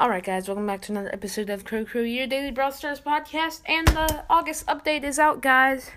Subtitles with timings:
[0.00, 3.60] Alright, guys, welcome back to another episode of Crow Crew, your daily Brawl Stars podcast.
[3.66, 5.88] And the August update is out, guys.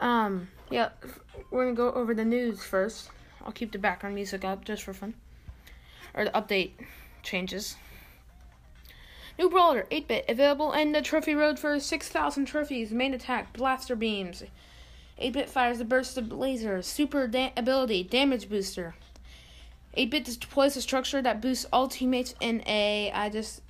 [0.00, 0.90] Um, yeah,
[1.50, 3.08] we're gonna go over the news first.
[3.42, 5.14] I'll keep the background music up just for fun.
[6.12, 6.72] Or the update
[7.22, 7.76] changes.
[9.38, 12.92] New Brawler, 8 bit, available in the Trophy Road for 6,000 trophies.
[12.92, 14.42] Main attack, Blaster Beams.
[15.16, 16.82] 8 bit fires a burst of laser.
[16.82, 18.94] Super da- ability, Damage Booster.
[19.94, 23.10] 8 bit deploys a structure that boosts all teammates in a.
[23.12, 23.62] I just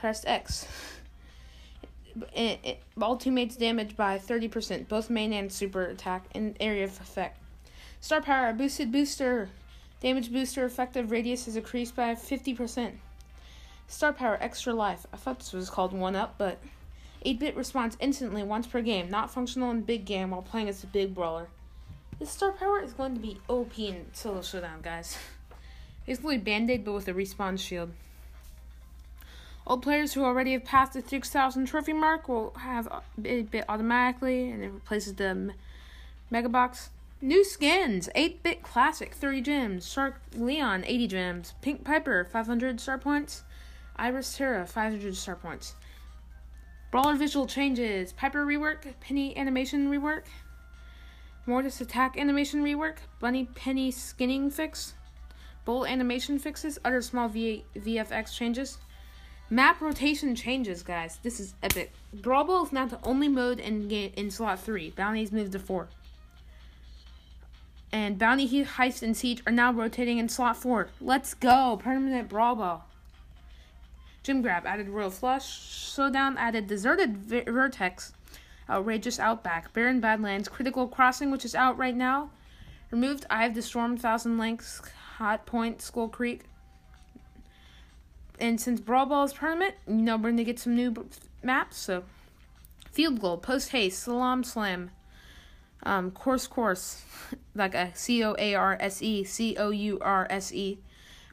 [0.00, 0.66] pressed X.
[2.34, 7.00] It, it, all teammates damaged by 30%, both main and super attack, in area of
[7.00, 7.38] effect.
[8.00, 9.48] Star power, boosted booster.
[10.00, 12.92] Damage booster effective radius is increased by 50%.
[13.86, 15.06] Star power, extra life.
[15.12, 16.58] I thought this was called 1 Up, but
[17.24, 20.82] 8 bit responds instantly once per game, not functional in big game while playing as
[20.82, 21.48] a big brawler.
[22.18, 25.16] This star power is going to be OP in solo showdown, guys.
[26.06, 27.90] Basically Band Aid, but with a respawn shield.
[29.66, 34.50] All players who already have passed the 6,000 trophy mark will have a bit automatically,
[34.50, 35.54] and it replaces the
[36.30, 36.90] Mega Box.
[37.20, 39.88] New skins 8 bit classic, 30 gems.
[39.88, 41.54] Shark Leon, 80 gems.
[41.62, 43.44] Pink Piper, 500 star points.
[43.94, 45.76] Iris Terra, 500 star points.
[46.90, 50.24] Brawler visual changes Piper rework, Penny animation rework.
[51.46, 52.96] Mortis attack animation rework.
[53.20, 54.94] Bunny Penny skinning fix.
[55.64, 58.78] Bull animation fixes, other small v- VFX changes.
[59.48, 61.18] Map rotation changes, guys.
[61.22, 61.92] This is epic.
[62.12, 64.90] Brawl is not the only mode in game in slot three.
[64.90, 65.88] Bounties moved to four.
[67.92, 70.88] And Bounty Heist and Siege are now rotating in slot four.
[71.00, 71.78] Let's go!
[71.82, 72.84] Permanent Brawl Ball.
[74.22, 75.92] Gem Grab added Royal Flush.
[75.92, 78.14] Showdown added Deserted Vertex.
[78.70, 79.72] Outrageous Outback.
[79.74, 80.48] Barren Badlands.
[80.48, 82.30] Critical Crossing, which is out right now.
[82.90, 84.80] Removed Eye of the Storm, Thousand Lakes.
[85.18, 86.44] Hot Point, Skull Creek.
[88.40, 90.94] And since Brawl Ball is permanent, you know we're gonna get some new
[91.42, 91.76] maps.
[91.78, 92.04] So,
[92.90, 94.90] Field Goal, Post Haste, Slalom Slam,
[95.84, 97.02] um, Course Course,
[97.54, 100.78] like a C O A R S E, C O U R S E,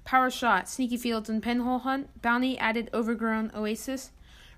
[0.03, 2.21] Power Shot, Sneaky Fields, and Pinhole Punt.
[2.21, 4.11] Bounty added Overgrown Oasis.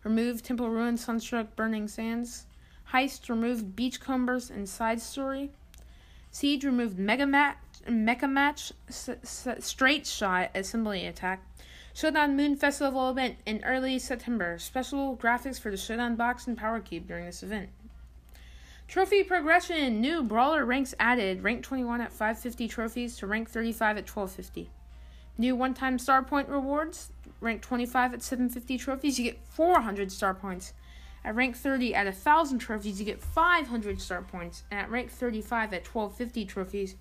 [0.04, 2.48] Removed Temple Ruin, Sunstruck, Burning Sands.
[2.92, 5.52] Heist removed Beachcombers and Side Story.
[6.32, 11.44] Siege removed Mega Match, Mecha Match, S- S- Straight Shot, Assembly Attack.
[11.94, 14.58] Showdown Moon Festival event in early September.
[14.58, 17.70] Special graphics for the Showdown box and Power Cube during this event.
[18.88, 20.02] Trophy progression.
[20.02, 21.44] New Brawler ranks added.
[21.44, 24.70] Rank 21 at 550 trophies to rank 35 at 1250.
[25.38, 27.10] New one time star point rewards.
[27.40, 30.74] Rank 25 at 750 trophies, you get 400 star points.
[31.24, 34.64] At rank 30 at 1000 trophies, you get 500 star points.
[34.70, 36.96] And at rank 35 at 1250 trophies,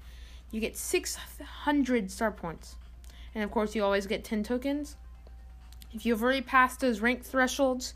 [0.50, 2.76] you get 600 star points.
[3.34, 4.96] And of course, you always get 10 tokens.
[5.92, 7.94] If you've already passed those rank thresholds,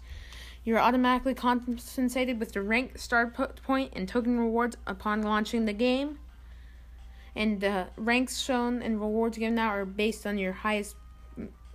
[0.65, 6.19] you're automatically compensated with the rank star point and token rewards upon launching the game.
[7.37, 10.95] And the ranks shown and rewards given now are based on your highest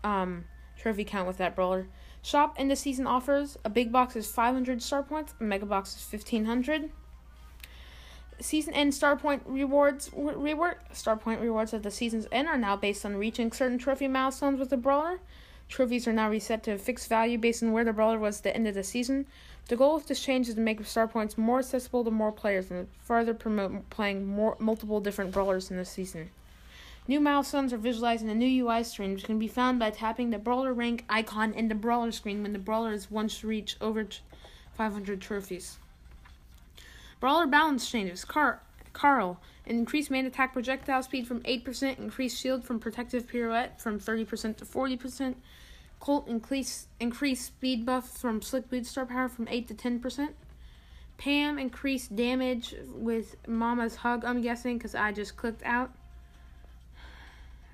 [0.03, 0.45] um,
[0.77, 1.87] trophy count with that brawler.
[2.21, 3.57] Shop end of season offers.
[3.63, 6.89] A big box is 500 star points, a mega box is 1500
[8.41, 10.75] season end star point rewards rework.
[10.91, 14.59] Star point rewards at the season's end are now based on reaching certain trophy milestones
[14.59, 15.19] with the brawler.
[15.67, 18.43] Trophies are now reset to a fixed value based on where the brawler was at
[18.43, 19.27] the end of the season.
[19.67, 22.71] The goal of this change is to make star points more accessible to more players
[22.71, 26.31] and further promote playing more multiple different brawlers in the season.
[27.07, 30.29] New milestones are visualized in a new UI screen, which can be found by tapping
[30.29, 34.07] the brawler rank icon in the brawler screen when the brawler is once reached over
[34.73, 35.77] 500 trophies.
[37.19, 38.25] Brawler balance changes.
[38.25, 38.61] Car-
[38.93, 39.39] Carl.
[39.65, 41.99] Increased main attack projectile speed from 8%.
[41.99, 45.35] Increased shield from protective pirouette from 30% to 40%.
[45.99, 50.29] Colt increase, increased speed buff from slick boot star power from 8 to 10%.
[51.17, 55.91] Pam increased damage with Mama's hug, I'm guessing, because I just clicked out.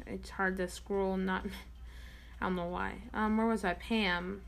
[0.08, 1.46] It's hard to scroll, not.
[2.41, 2.96] I don't know why.
[3.14, 3.76] Um, where was I?
[3.76, 4.41] Pam.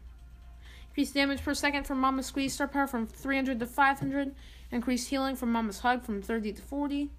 [0.89, 4.33] Increased damage per second from Mama's squeeze star power from 300 to 500.
[4.71, 7.09] Increased healing from Mama's Hug from 30 to 40.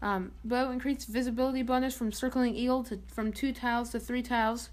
[0.00, 4.70] Um, Bo increased visibility bonus from Circling Eagle to from two tiles to three tiles.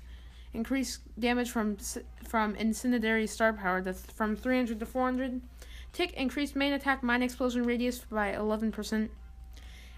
[0.54, 1.78] Increased damage from
[2.28, 5.42] from Incendiary Star Power to, from 300 to 400.
[5.94, 9.10] Tick increased main attack mine explosion radius by 11%.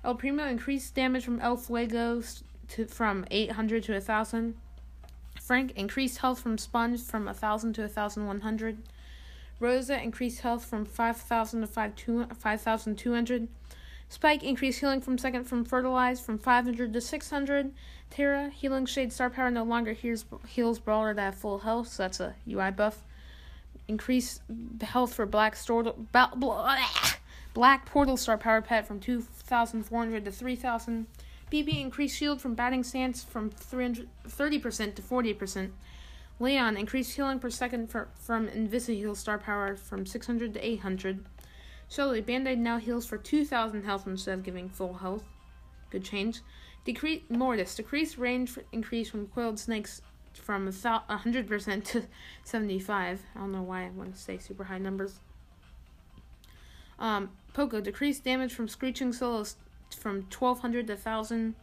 [0.04, 2.22] El Primo increased damage from El Fuego
[2.70, 4.56] to, from 800 to 1000.
[5.40, 8.84] Frank increased health from Sponge from 1000 to 1100.
[9.62, 13.48] Rosa increased health from 5,000 to 5,200.
[14.10, 17.72] Spike increased healing from second from fertilized from 500 to 600.
[18.10, 22.20] Tara healing shade star power no longer heals heals brawler that full health, so that's
[22.20, 23.04] a UI buff.
[23.88, 24.42] Increase
[24.82, 25.94] health for black store
[27.54, 31.08] black portal star power pet from 2,400 to 3,000.
[31.52, 34.08] BB increased shield from batting stance from 30%
[34.96, 35.70] to 40%.
[36.42, 41.24] Leon increased healing per second for, from Invisi-Heal star power from 600 to 800.
[41.88, 45.24] Shelly, Band-Aid now heals for 2,000 health instead of giving full health.
[45.92, 46.42] Good change.
[46.84, 50.02] Decrease Mortis, decreased range increase from coiled snakes
[50.34, 52.04] from 100% to
[52.44, 53.22] 75.
[53.36, 55.20] I don't know why I want to say super high numbers.
[56.98, 59.58] Um, Poco, decreased damage from screeching solos
[59.96, 61.54] from 1200 to 1000.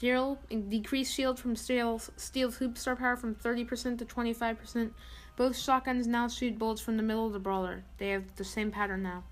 [0.00, 4.90] Daryl, decreased shield from steel, steel hoop star power from 30% to 25%.
[5.36, 7.84] Both shotguns now shoot bullets from the middle of the brawler.
[7.98, 9.24] They have the same pattern now.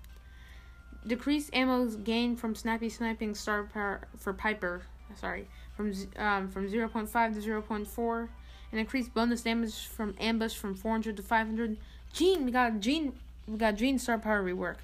[1.05, 4.83] Decreased ammo gain from snappy sniping star power for Piper.
[5.15, 8.29] Sorry, from um, from 0.5 to 0.4,
[8.71, 11.77] and increased bonus damage from ambush from 400 to 500.
[12.13, 13.13] Gene, we got Gene,
[13.47, 14.77] we got Gene star power rework.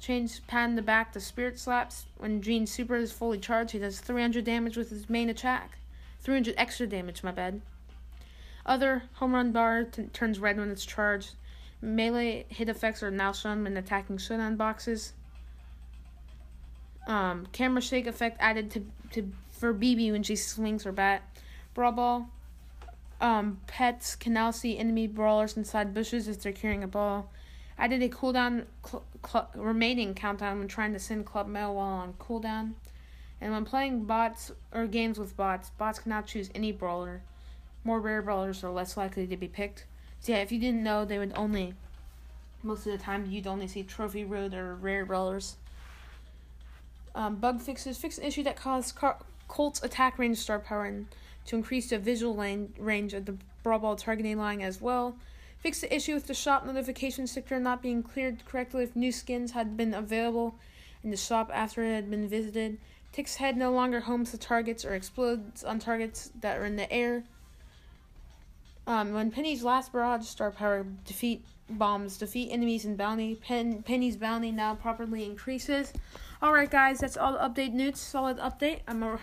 [0.00, 2.06] Change in the back to Spirit Slaps.
[2.16, 5.78] When Gene's super is fully charged, he does 300 damage with his main attack.
[6.20, 7.60] 300 extra damage, my bad.
[8.64, 11.34] Other home run bar t- turns red when it's charged.
[11.80, 15.12] Melee hit effects are now shown when attacking showdown boxes.
[17.06, 21.22] Um, camera shake effect added to, to for BB when she swings her bat.
[21.74, 22.28] Brawl ball.
[23.20, 27.32] Um, pets can now see enemy brawlers inside bushes as they're carrying a ball.
[27.78, 31.86] I did a cooldown cl- cl- remaining countdown when trying to send club mail while
[31.86, 32.72] on cooldown.
[33.40, 37.22] And when playing bots or games with bots, bots can now choose any brawler.
[37.84, 39.84] More rare brawlers are less likely to be picked.
[40.20, 41.74] So yeah, if you didn't know, they would only
[42.62, 45.56] most of the time you'd only see trophy road or rare brawlers.
[47.14, 51.06] Um, bug fixes fix an issue that caused Car- Colt's attack range star power and
[51.46, 55.16] to increase the visual lane, range of the brawl ball targeting line as well.
[55.60, 59.52] Fix the issue with the shop notification sticker not being cleared correctly if new skins
[59.52, 60.54] had been available
[61.02, 62.78] in the shop after it had been visited.
[63.12, 66.90] Tick's head no longer homes the targets or explodes on targets that are in the
[66.92, 67.24] air.
[68.86, 74.16] Um, when Penny's last barrage star power defeat bombs defeat enemies in bounty, Pen- Penny's
[74.16, 75.92] bounty now properly increases.
[76.42, 77.98] Alright guys, that's all the update news.
[77.98, 78.80] Solid update.
[78.86, 79.18] I'm a,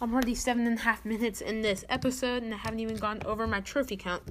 [0.00, 3.20] I'm already seven and a half minutes in this episode and I haven't even gone
[3.26, 4.22] over my trophy count.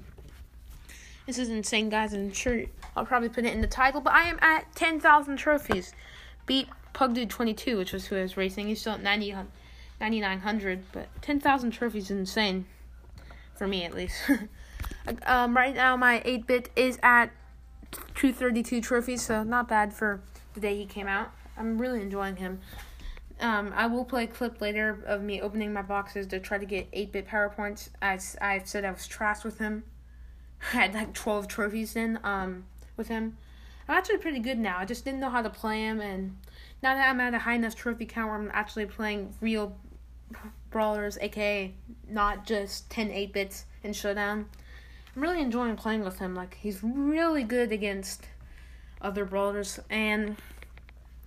[1.29, 2.11] This is insane, guys.
[2.15, 2.63] I'm sure
[2.95, 5.93] I'll probably put it in the title, but I am at 10,000 trophies.
[6.47, 8.65] Beat Pugdude 22, which was who I was racing.
[8.65, 9.33] He's still at 90,
[10.01, 12.65] 9,900, but 10,000 trophies is insane.
[13.55, 14.15] For me, at least.
[15.27, 17.27] um, right now, my 8 bit is at
[17.91, 20.21] 232 trophies, so not bad for
[20.55, 21.29] the day he came out.
[21.55, 22.59] I'm really enjoying him.
[23.39, 26.65] Um, I will play a clip later of me opening my boxes to try to
[26.65, 27.91] get 8 bit power points.
[28.01, 29.83] As I said, I was trash with him.
[30.71, 32.65] Had like 12 trophies in um
[32.97, 33.37] with him.
[33.87, 34.77] I'm actually pretty good now.
[34.77, 36.37] I just didn't know how to play him, and
[36.83, 39.75] now that I'm at a high enough trophy count where I'm actually playing real
[40.69, 41.73] brawlers, aka
[42.07, 44.45] not just 10 8 bits in Showdown,
[45.15, 46.35] I'm really enjoying playing with him.
[46.35, 48.27] Like, he's really good against
[49.01, 50.35] other brawlers, and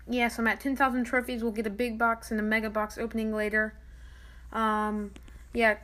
[0.09, 1.43] yeah, so I'm at 10,000 trophies.
[1.43, 3.75] We'll get a big box and a mega box opening later.
[4.53, 5.13] Um,
[5.53, 5.79] yeah,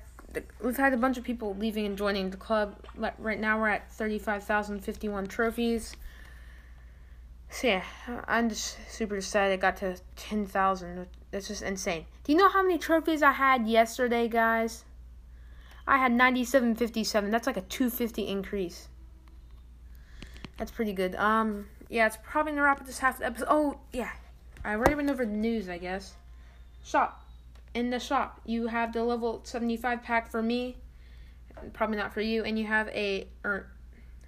[0.62, 2.76] we've had a bunch of people leaving and joining the club.
[3.18, 5.96] Right now we're at 35,051 trophies.
[7.50, 7.84] So yeah,
[8.26, 9.52] I'm just super excited.
[9.52, 11.06] I got to 10,000.
[11.30, 12.04] That's just insane.
[12.24, 14.84] Do you know how many trophies I had yesterday, guys?
[15.86, 17.30] I had 9757.
[17.30, 18.88] That's like a 250 increase.
[20.58, 21.14] That's pretty good.
[21.14, 23.46] Um, yeah, it's probably gonna wrap up this half the episode.
[23.48, 24.10] Oh, yeah.
[24.64, 26.14] I already went over the news, I guess.
[26.84, 27.27] Shop
[27.78, 28.40] in the shop.
[28.44, 30.76] You have the level 75 pack for me,
[31.72, 33.68] probably not for you, and you have a or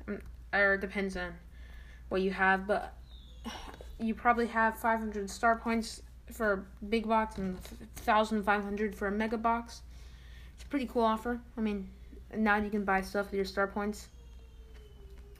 [0.06, 0.22] um,
[0.54, 1.32] or depends on
[2.08, 2.94] what you have, but
[3.98, 6.02] you probably have 500 star points
[6.32, 7.58] for a big box and
[8.04, 9.82] 1500 for a mega box.
[10.54, 11.40] It's a pretty cool offer.
[11.58, 11.88] I mean,
[12.36, 14.06] now you can buy stuff with your star points.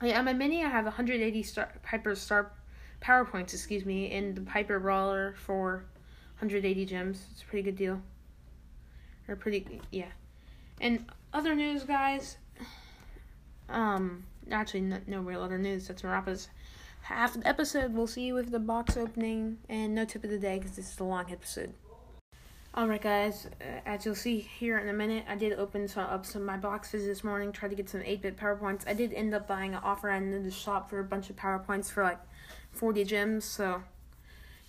[0.02, 2.50] Yeah, on my mini, I have 180 star Piper star
[2.98, 5.84] power points, excuse me, in the Piper Brawler for
[6.40, 7.26] 180 gems.
[7.32, 8.00] It's a pretty good deal.
[9.28, 10.06] Or pretty, yeah.
[10.80, 11.04] And
[11.34, 12.38] other news, guys.
[13.68, 15.86] Um, actually, no, no real other news.
[15.86, 16.48] That's wrap us
[17.02, 17.92] half the episode.
[17.92, 20.92] We'll see you with the box opening and no tip of the day because this
[20.92, 21.74] is a long episode.
[22.76, 26.24] Alright, guys, uh, as you'll see here in a minute, I did open some, up
[26.24, 28.86] some of my boxes this morning, try to get some 8 bit PowerPoints.
[28.86, 31.90] I did end up buying an offer in the shop for a bunch of PowerPoints
[31.90, 32.20] for like
[32.70, 33.82] 40 gems, so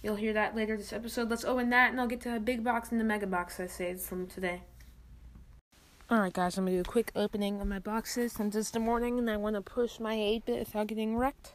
[0.03, 1.29] You'll hear that later this episode.
[1.29, 3.67] Let's open that, and I'll get to the big box and the mega box I
[3.67, 4.61] saved from today.
[6.11, 9.17] Alright, guys, I'm gonna do a quick opening of my boxes since it's the morning
[9.17, 11.53] and I want to push my 8 bit without getting wrecked.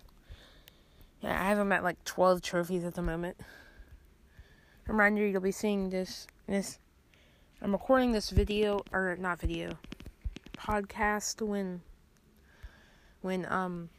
[1.21, 3.37] Yeah, I have them at like 12 trophies at the moment.
[4.87, 6.26] Reminder, you'll be seeing this.
[6.47, 6.79] This.
[7.61, 9.73] I'm recording this video, or not video,
[10.57, 11.83] podcast when.
[13.21, 13.91] When, um.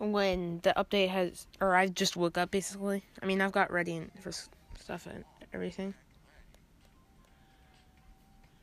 [0.00, 1.46] When the update has.
[1.60, 3.04] Or I just woke up basically.
[3.22, 4.32] I mean, I've got ready for
[4.78, 5.94] stuff and everything.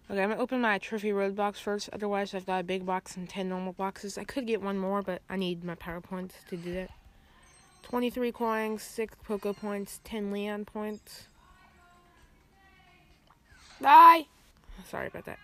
[0.09, 1.89] Okay, I'm gonna open my trophy road box first.
[1.93, 4.17] Otherwise, I've got a big box and 10 normal boxes.
[4.17, 6.89] I could get one more, but I need my PowerPoint to do that.
[7.83, 11.27] 23 coins, 6 Poco points, 10 Leon points.
[13.79, 14.25] Bye!
[14.89, 15.39] Sorry about that.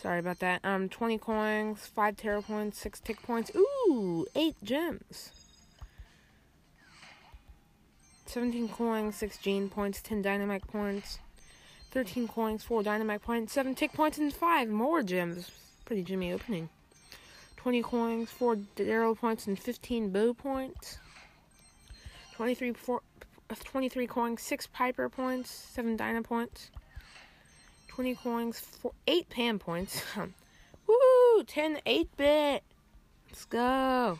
[0.00, 0.60] Sorry about that.
[0.64, 3.50] Um, 20 coins, 5 Tara points, 6 Tick points.
[3.56, 5.30] Ooh, 8 gems.
[8.26, 11.18] 17 coins, 6 Gene points, 10 Dynamike points.
[11.92, 15.50] 13 coins, 4 Dynamike points, 7 tick points, and 5 more gems.
[15.86, 16.68] Pretty Jimmy opening.
[17.56, 20.98] 20 coins, 4 Daryl points, and 15 Bo points.
[22.34, 23.00] 23, four,
[23.48, 26.70] 23 coins, 6 Piper points, 7 Dyna points.
[27.96, 30.02] 20 coins, four, 8 Pam points.
[30.86, 31.42] Woo!
[31.46, 32.62] 10 8 bit!
[33.30, 34.18] Let's go!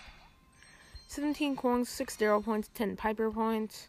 [1.09, 3.89] 17 coins, 6 Daryl points, 10 Piper points.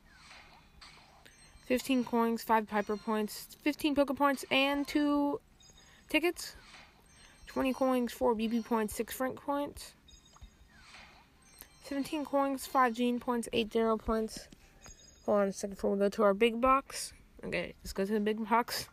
[1.68, 5.40] 15 coins, 5 Piper points, 15 Poco points, and 2
[6.10, 6.58] tickets.
[7.46, 9.94] 20 coins, 4 BB points, 6 Frank points.
[11.86, 14.50] 17 coins, 5 Gene points, 8 Daryl points.
[15.26, 17.14] Hold on a second before we go to our big box.
[17.46, 18.90] Okay, let's go to the big box.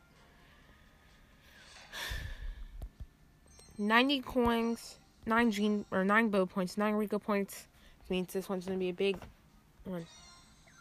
[3.79, 7.67] 90 coins, 9 Gene, or 9 Bo points, 9 Rico points.
[8.11, 9.19] Means this one's gonna be a big
[9.85, 10.07] one.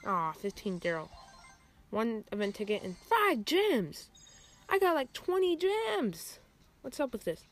[0.06, 1.10] Aw, 15 Daryl
[1.94, 4.10] one event ticket, and five gems.
[4.68, 6.40] I got like 20 gems.
[6.82, 7.44] What's up with this?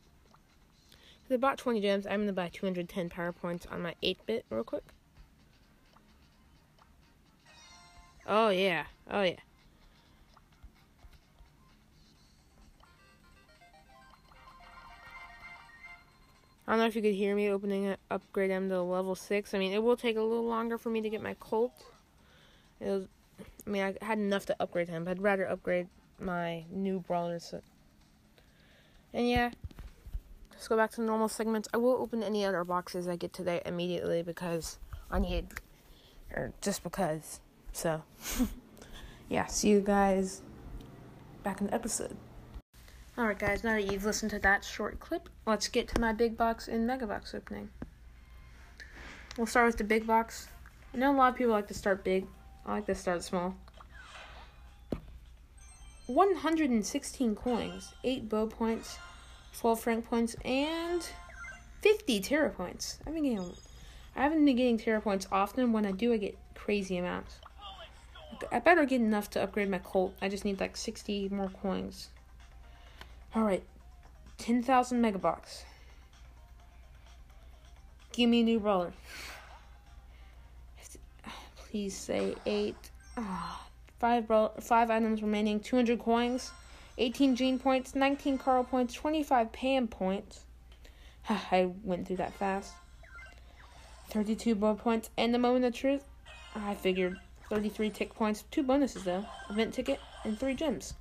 [1.25, 4.45] If I bought 20 gems, I'm gonna buy 210 power points on my 8 bit
[4.49, 4.83] real quick.
[8.27, 8.85] Oh, yeah.
[9.09, 9.39] Oh, yeah.
[16.67, 19.53] I don't know if you could hear me opening it, upgrade them to level 6.
[19.53, 21.73] I mean, it will take a little longer for me to get my Colt.
[22.79, 23.07] It was
[23.65, 25.87] I mean, I had enough to upgrade him, but I'd rather upgrade
[26.19, 27.53] my new brawlers.
[29.13, 29.51] And yeah,
[30.51, 31.67] let's go back to normal segments.
[31.73, 35.47] I will open any other boxes I get today immediately because I need,
[36.35, 37.39] or just because.
[37.73, 38.03] So,
[39.29, 40.41] yeah, see you guys
[41.43, 42.17] back in the episode.
[43.17, 46.37] Alright, guys, now that you've listened to that short clip, let's get to my big
[46.37, 47.69] box and mega box opening.
[49.37, 50.47] We'll start with the big box.
[50.93, 52.25] I know a lot of people like to start big,
[52.65, 53.55] I like to start small.
[56.07, 58.97] 116 coins, 8 Bo points,
[59.59, 61.05] 12 frank points, and
[61.81, 62.99] 50 Tara points.
[63.05, 63.53] I've been getting,
[64.15, 65.73] I haven't been getting Tara points often.
[65.73, 67.39] When I do, I get crazy amounts.
[68.53, 70.15] I better get enough to upgrade my Colt.
[70.21, 72.07] I just need like 60 more coins.
[73.33, 73.63] Alright,
[74.39, 75.63] 10,000 megabox.
[78.11, 78.91] Give me a new brawler.
[81.55, 82.75] Please say eight.
[83.15, 83.67] Ah,
[83.99, 84.25] five
[84.59, 85.61] five items remaining.
[85.61, 86.51] Two hundred coins,
[86.97, 90.41] eighteen gene points, nineteen Carl points, twenty-five Pam points.
[91.29, 92.73] I went through that fast.
[94.09, 96.03] Thirty-two Bo points, and the moment of truth.
[96.53, 97.17] I figured
[97.49, 100.95] thirty-three tick points, two bonuses though, event ticket, and three gems.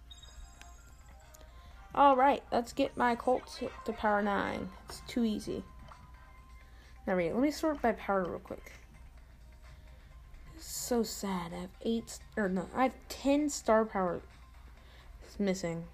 [1.94, 4.68] All right, let's get my Colts to power nine.
[4.88, 5.64] It's too easy.
[7.06, 8.72] Now wait, let me sort by power real quick
[10.90, 11.52] so sad.
[11.52, 14.20] I have eight, or no, I have ten star power
[15.24, 15.84] it's missing.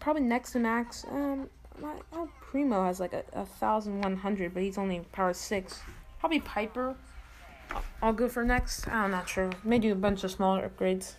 [0.00, 1.04] Probably next to max.
[1.08, 1.48] Um,
[1.80, 5.80] my El Primo has like a, a thousand one hundred, but he's only power six.
[6.18, 6.96] Probably Piper.
[8.02, 8.88] I'll, go for next.
[8.88, 9.50] I'm not sure.
[9.62, 11.14] May do a bunch of smaller upgrades.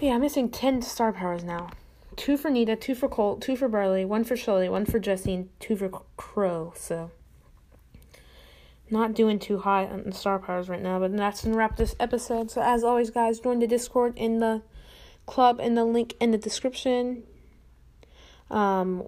[0.00, 1.68] Yeah, I'm missing ten star powers now.
[2.16, 5.34] Two for Nita, two for Colt, two for Barley, one for Shelly, one for Jessie,
[5.34, 6.72] and two for Crow.
[6.74, 7.10] So
[8.90, 11.94] not doing too high on the star powers right now, but that's gonna wrap this
[12.00, 12.50] episode.
[12.50, 14.62] So as always, guys, join the Discord in the
[15.26, 17.24] club in the link in the description.
[18.50, 19.06] Um,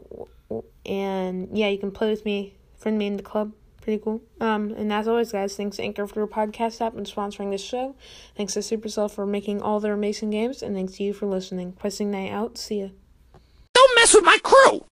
[0.85, 3.53] and yeah, you can play with me, friend me in the club.
[3.83, 4.23] Pretty cool.
[4.41, 7.63] Um, and as always, guys, thanks to Anchor for their podcast app and sponsoring this
[7.63, 7.95] show.
[8.37, 11.73] Thanks to Supercell for making all their amazing games, and thanks to you for listening.
[11.73, 12.57] Pressing night out.
[12.57, 12.89] See ya.
[13.75, 14.81] Don't mess with my crew.